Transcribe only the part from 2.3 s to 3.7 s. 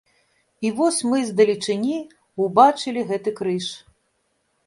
ўбачылі гэты крыж.